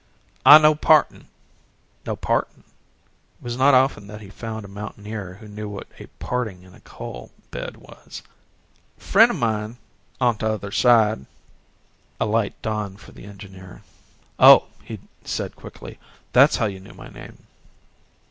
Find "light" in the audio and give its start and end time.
12.25-12.59